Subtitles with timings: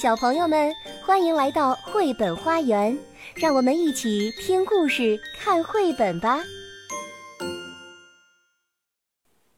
[0.00, 0.72] 小朋友们，
[1.04, 2.96] 欢迎来到绘本花园，
[3.34, 6.38] 让我们一起听故事、看绘本吧。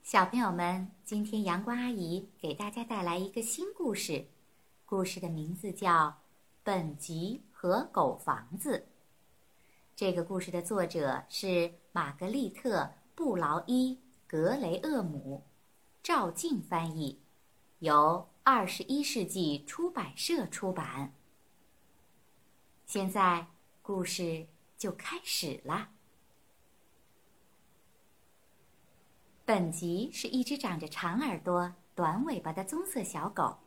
[0.01, 4.25] 小朋友们，今天阳光阿姨给大家带来一个新故事，
[4.83, 6.07] 故事的名字叫
[6.63, 8.77] 《本吉和狗房子》。
[9.95, 12.79] 这个故事的作者是玛格丽特·
[13.13, 13.93] 布劳伊·
[14.25, 15.43] 格雷厄姆，
[16.01, 17.19] 赵静翻译，
[17.77, 18.30] 由。
[18.43, 21.13] 二十一世纪出版社出版。
[22.87, 23.45] 现在
[23.83, 24.47] 故事
[24.79, 25.89] 就开始了。
[29.45, 33.59] 本吉是一只长着长耳朵、短尾巴的棕色小狗，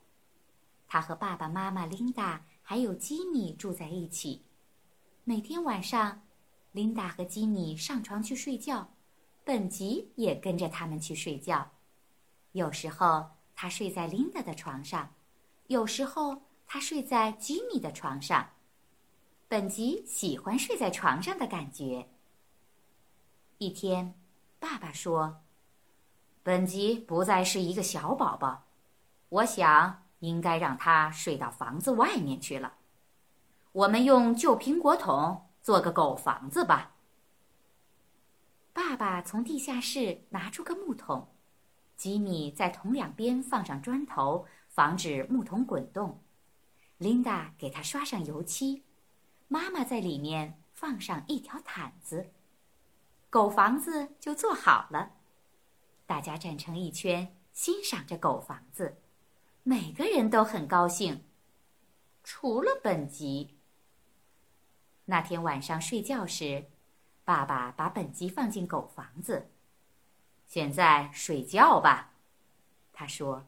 [0.88, 4.44] 它和爸爸妈妈琳达还有吉米住在一起。
[5.22, 6.26] 每天晚上，
[6.72, 8.92] 琳达和吉米上床去睡觉，
[9.44, 11.70] 本吉也跟着他们去睡觉。
[12.50, 13.33] 有时候。
[13.54, 15.14] 他睡在琳达的床上，
[15.68, 18.50] 有时候他睡在吉米的床上。
[19.46, 22.08] 本吉喜欢睡在床上的感觉。
[23.58, 24.14] 一天，
[24.58, 25.42] 爸爸说
[26.42, 28.64] ：“本吉不再是一个小宝宝，
[29.28, 32.74] 我想应该让他睡到房子外面去了。
[33.72, 36.96] 我们用旧苹果桶做个狗房子吧。”
[38.72, 41.33] 爸爸从地下室拿出个木桶。
[41.96, 46.20] 吉米在桶两边放上砖头，防止木桶滚动。
[46.98, 48.84] 琳达给他刷上油漆，
[49.48, 52.30] 妈妈在里面放上一条毯子，
[53.30, 55.12] 狗房子就做好了。
[56.06, 58.98] 大家站成一圈，欣赏着狗房子，
[59.62, 61.24] 每个人都很高兴，
[62.22, 63.58] 除了本吉。
[65.06, 66.66] 那天晚上睡觉时，
[67.24, 69.50] 爸爸把本吉放进狗房子。
[70.46, 72.12] 现在睡觉吧，
[72.92, 73.46] 他说。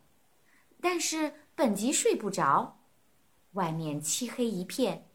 [0.81, 2.79] 但是本吉睡不着，
[3.53, 5.09] 外面漆黑一片。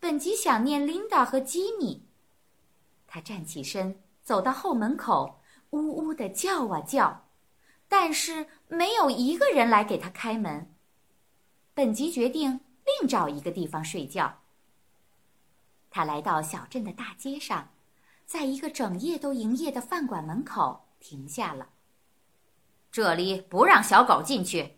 [0.00, 2.06] 本吉想念琳达和吉米。
[3.06, 5.40] 他站起身，走到后门口，
[5.70, 7.26] 呜呜的叫啊叫，
[7.88, 10.72] 但是没有一个人来给他开门。
[11.74, 12.60] 本吉决定
[13.00, 14.38] 另找一个地方睡觉。
[15.90, 17.70] 他来到小镇的大街上，
[18.24, 20.87] 在一个整夜都营业的饭馆门口。
[21.00, 21.68] 停下了。
[22.90, 24.76] 这里不让小狗进去，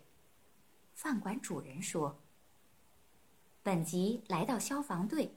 [0.93, 2.19] 饭馆主人说。
[3.63, 5.35] 本吉来到消防队，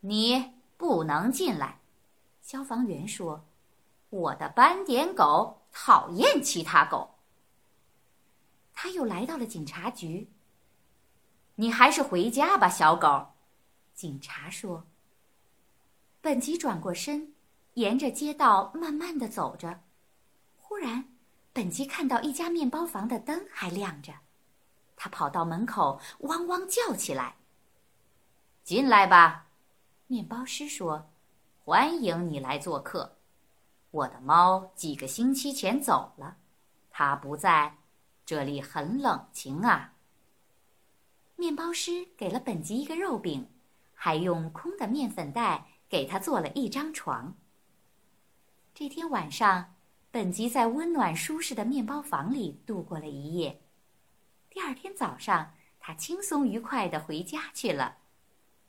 [0.00, 1.80] 你不能进来。
[2.42, 3.44] 消防员说
[4.10, 7.14] ：“我的斑点狗讨厌其他狗。”
[8.72, 10.30] 他又来到了警察局。
[11.56, 13.28] 你还是回家吧，小狗。
[13.94, 14.86] 警察说。
[16.20, 17.33] 本吉转过身。
[17.74, 19.80] 沿着街道慢慢的走着，
[20.56, 21.04] 忽然，
[21.52, 24.12] 本吉看到一家面包房的灯还亮着，
[24.94, 27.34] 他跑到门口，汪汪叫起来
[28.62, 29.48] ：“进来吧！”
[30.06, 31.10] 面包师说
[31.64, 33.16] ：“欢迎你来做客。
[33.90, 36.36] 我的猫几个星期前走了，
[36.90, 37.76] 它不在，
[38.24, 39.94] 这里很冷清啊。”
[41.34, 43.48] 面包师给了本吉一个肉饼，
[43.94, 47.34] 还用空的面粉袋给他做了一张床。
[48.76, 49.76] 这天晚上，
[50.10, 53.62] 本吉在温暖舒适的面包房里度过了一夜。
[54.50, 57.98] 第二天早上，他轻松愉快地回家去了。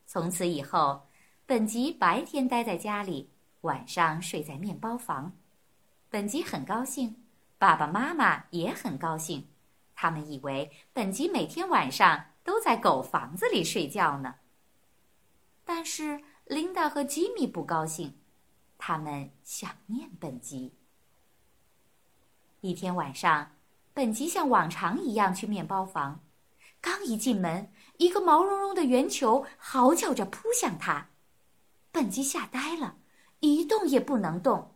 [0.05, 1.07] 从此以后，
[1.47, 5.33] 本吉白天待在家里，晚上睡在面包房。
[6.07, 7.23] 本吉很高兴，
[7.57, 9.47] 爸爸妈妈也很高兴。
[9.95, 14.35] 他们以为本吉每天晚上都在狗房子里睡觉呢。
[15.63, 18.15] 但是琳达和吉米不高兴。
[18.87, 20.71] 他们想念本吉。
[22.61, 23.53] 一天晚上，
[23.95, 26.19] 本吉像往常一样去面包房，
[26.81, 31.07] 刚一进门，一个毛茸茸的圆球嚎叫着扑向他，
[31.91, 32.97] 本吉吓呆了，
[33.39, 34.75] 一动也不能动，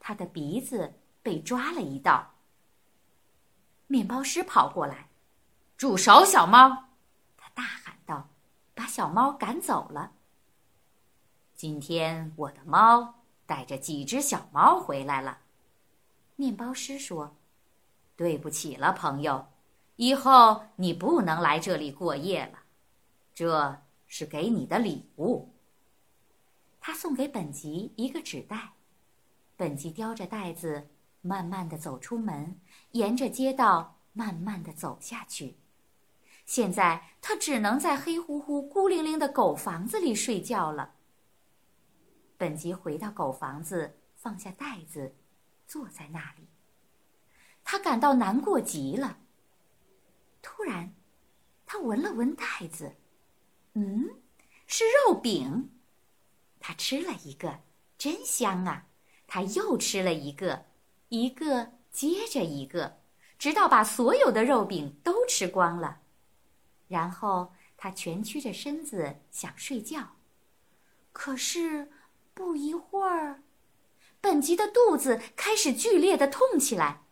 [0.00, 2.34] 他的鼻子被抓了一道。
[3.86, 5.08] 面包师跑过来
[5.78, 6.86] ：“住手，小猫！”
[7.38, 8.28] 他大喊道，
[8.74, 10.10] 把小猫赶走了。
[11.64, 13.14] 今天我的猫
[13.46, 15.38] 带着几只小猫回来了，
[16.36, 17.38] 面包师说
[18.16, 19.46] ：“对不起了，朋友，
[19.96, 22.58] 以后你不能来这里过夜了。
[23.34, 25.54] 这是给你的礼物。”
[26.82, 28.74] 他送给本吉一个纸袋，
[29.56, 30.90] 本吉叼着袋子，
[31.22, 35.56] 慢慢的走出门，沿着街道慢慢的走下去。
[36.44, 40.93] 现在他只能在黑乎乎、孤零零的狗房子里睡觉了。
[42.44, 45.14] 本吉回到狗房子，放下袋子，
[45.66, 46.46] 坐在那里。
[47.64, 49.16] 他感到难过极了。
[50.42, 50.92] 突然，
[51.64, 52.96] 他闻了闻袋子，
[53.72, 54.10] 嗯，
[54.66, 55.70] 是肉饼。
[56.60, 57.60] 他吃了一个，
[57.96, 58.88] 真香啊！
[59.26, 60.66] 他又吃了一个，
[61.08, 63.00] 一个接着一个，
[63.38, 66.02] 直到把所有的肉饼都吃光了。
[66.88, 70.16] 然后他蜷曲着身子想睡觉，
[71.10, 71.90] 可是
[72.34, 73.42] 不一会儿，
[74.20, 77.02] 本吉的肚子开始剧烈的痛起来，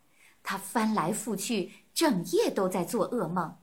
[0.42, 3.56] 他翻来覆去，整夜都在做噩梦。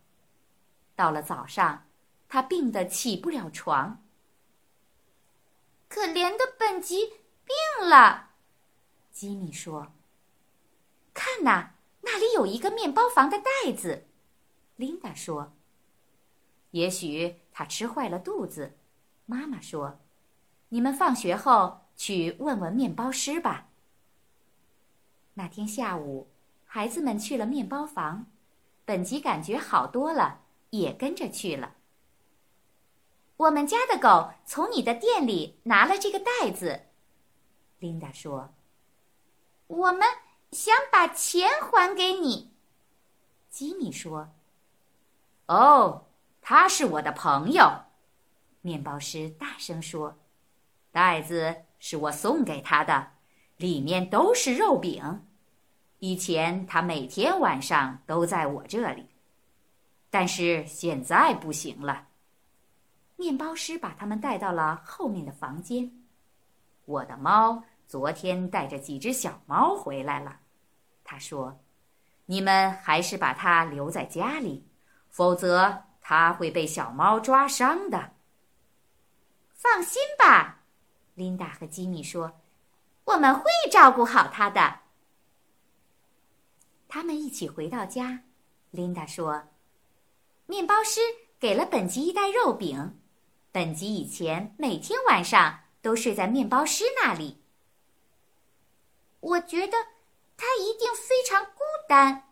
[0.96, 1.88] 到了早上，
[2.28, 4.04] 他病得起不了床。
[5.88, 7.08] 可怜的本吉
[7.44, 8.30] 病了，
[9.12, 9.92] 吉米说
[11.14, 11.72] ：“看呐，
[12.02, 14.06] 那里有一个面包房的袋子。”
[14.78, 15.52] 琳达说
[16.72, 18.78] ：“也许他吃坏了肚子。”
[19.26, 20.00] 妈妈说
[20.70, 23.68] ：“你们放学后去问问面包师吧。”
[25.36, 26.30] 那天下午，
[26.66, 28.26] 孩子们去了面包房，
[28.86, 30.42] 本吉感觉好多了。
[30.72, 31.74] 也跟着去了。
[33.38, 36.82] 我们家的狗从你的店里拿了这个袋子，
[37.80, 38.54] 琳达说
[39.66, 40.02] ：“我们
[40.52, 42.52] 想把钱还给你。”
[43.50, 44.30] 吉米说
[45.48, 46.06] ：“哦，
[46.40, 47.86] 他是我的朋友。”
[48.62, 50.20] 面包师大声说
[50.92, 53.12] ：“袋子是我送给他的，
[53.58, 55.26] 里面都是肉饼。
[56.00, 59.08] 以前他每天晚上都在我这里。”
[60.12, 62.08] 但是现在不行了。
[63.16, 65.92] 面包师把他们带到了后面的房间。
[66.86, 70.40] 我的猫昨天带着几只小猫回来了，
[71.04, 71.60] 他说
[72.26, 74.66] ：“你们还是把它留在家里，
[75.10, 78.14] 否则它会被小猫抓伤的。”
[79.54, 80.59] 放心吧，
[81.20, 82.40] 琳达和吉米说
[83.04, 84.80] ：“我们会照顾好他的。”
[86.88, 88.22] 他们一起回到家，
[88.72, 89.50] 琳达说。
[90.46, 91.02] 面包师
[91.38, 92.98] 给了本吉一袋肉饼，
[93.52, 97.44] 本吉以前每天晚上都睡在面包师那里。
[99.20, 99.78] 我觉得
[100.38, 102.30] 他一定非常孤单，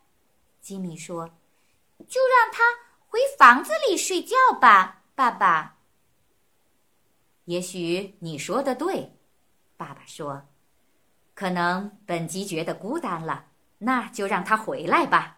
[0.62, 1.28] 吉米说
[2.08, 2.64] ：“就让他
[3.10, 5.76] 回房子里睡觉吧，爸爸。”
[7.48, 9.14] 也许你说的对，
[9.78, 10.46] 爸爸说
[11.34, 13.46] ：“可能本吉觉得孤单了，
[13.78, 15.38] 那就让他回来吧。”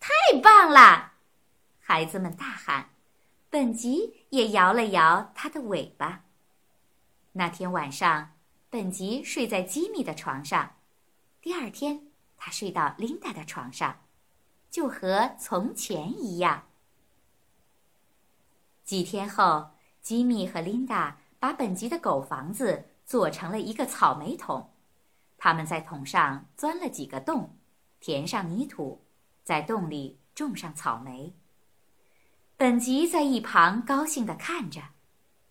[0.00, 1.12] 太棒了！
[1.80, 2.88] 孩子们大喊，
[3.50, 6.24] 本吉也摇了摇他的尾巴。
[7.32, 8.32] 那天晚上，
[8.70, 10.76] 本吉睡在吉米的床上，
[11.42, 12.06] 第二天
[12.38, 14.00] 他睡到琳达的床上，
[14.70, 16.64] 就和从前一样。
[18.82, 19.71] 几天后，
[20.02, 24.70] 吉米和琳达把本吉的狗房子做成了一个草莓桶，
[25.38, 27.56] 他们在桶上钻了几个洞，
[28.00, 29.04] 填上泥土，
[29.44, 31.32] 在洞里种上草莓。
[32.56, 34.80] 本吉在一旁高兴地看着，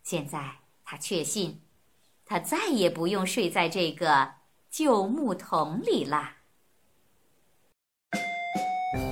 [0.04, 1.62] 现在他确信，
[2.26, 4.34] 他再也不用睡在这个
[4.70, 6.38] 旧木桶里啦。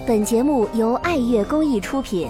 [0.05, 2.29] 本节目由爱乐公益出品。